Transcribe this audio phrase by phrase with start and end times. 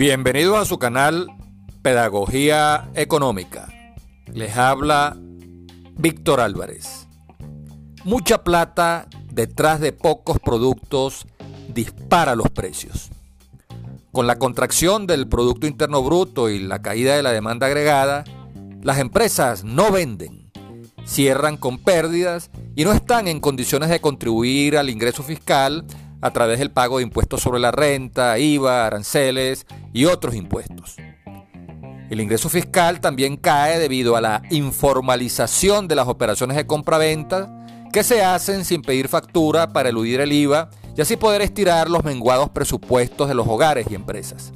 [0.00, 1.26] Bienvenidos a su canal
[1.82, 3.68] Pedagogía Económica.
[4.32, 5.14] Les habla
[5.98, 7.06] Víctor Álvarez.
[8.04, 11.26] Mucha plata detrás de pocos productos
[11.68, 13.10] dispara los precios.
[14.10, 18.24] Con la contracción del Producto Interno Bruto y la caída de la demanda agregada,
[18.80, 20.50] las empresas no venden,
[21.04, 25.84] cierran con pérdidas y no están en condiciones de contribuir al ingreso fiscal
[26.20, 30.96] a través del pago de impuestos sobre la renta, IVA, aranceles y otros impuestos.
[32.10, 37.56] El ingreso fiscal también cae debido a la informalización de las operaciones de compra-venta
[37.92, 42.04] que se hacen sin pedir factura para eludir el IVA y así poder estirar los
[42.04, 44.52] menguados presupuestos de los hogares y empresas.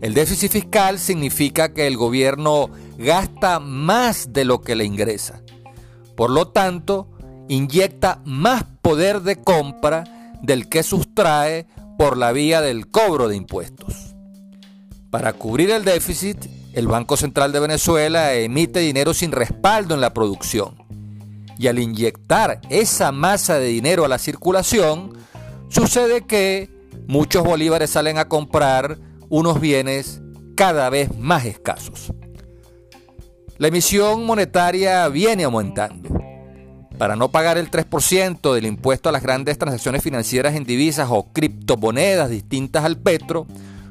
[0.00, 2.68] El déficit fiscal significa que el gobierno
[2.98, 5.42] gasta más de lo que le ingresa.
[6.16, 7.08] Por lo tanto,
[7.48, 10.04] inyecta más poder de compra
[10.42, 11.66] del que sustrae
[11.98, 14.14] por la vía del cobro de impuestos.
[15.10, 16.36] Para cubrir el déficit,
[16.72, 20.76] el Banco Central de Venezuela emite dinero sin respaldo en la producción.
[21.58, 25.14] Y al inyectar esa masa de dinero a la circulación,
[25.68, 26.70] sucede que
[27.08, 30.20] muchos bolívares salen a comprar unos bienes
[30.54, 32.12] cada vez más escasos.
[33.56, 36.17] La emisión monetaria viene aumentando
[36.98, 41.32] para no pagar el 3% del impuesto a las grandes transacciones financieras en divisas o
[41.32, 43.46] criptomonedas distintas al petro,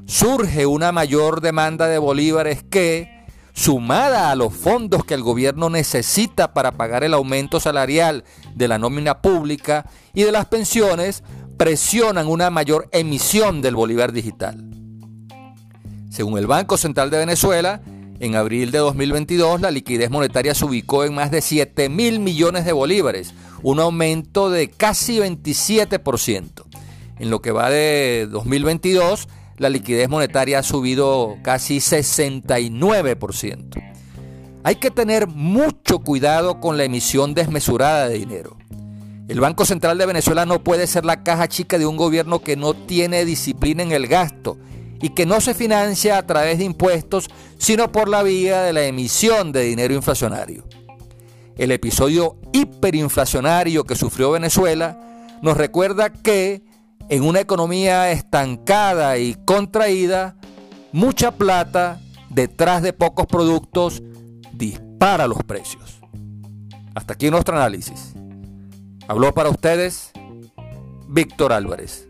[0.05, 6.53] surge una mayor demanda de bolívares que, sumada a los fondos que el gobierno necesita
[6.53, 11.23] para pagar el aumento salarial de la nómina pública y de las pensiones,
[11.57, 14.63] presionan una mayor emisión del bolívar digital.
[16.09, 17.81] Según el Banco Central de Venezuela,
[18.19, 22.65] en abril de 2022 la liquidez monetaria se ubicó en más de 7 mil millones
[22.65, 26.63] de bolívares, un aumento de casi 27%.
[27.19, 33.83] En lo que va de 2022, la liquidez monetaria ha subido casi 69%.
[34.63, 38.57] Hay que tener mucho cuidado con la emisión desmesurada de dinero.
[39.27, 42.55] El Banco Central de Venezuela no puede ser la caja chica de un gobierno que
[42.55, 44.57] no tiene disciplina en el gasto
[45.01, 48.83] y que no se financia a través de impuestos, sino por la vía de la
[48.85, 50.63] emisión de dinero inflacionario.
[51.57, 54.99] El episodio hiperinflacionario que sufrió Venezuela
[55.41, 56.63] nos recuerda que
[57.09, 60.35] en una economía estancada y contraída,
[60.91, 64.03] mucha plata detrás de pocos productos
[64.51, 65.99] dispara los precios.
[66.95, 68.13] Hasta aquí nuestro análisis.
[69.07, 70.11] Habló para ustedes
[71.07, 72.07] Víctor Álvarez.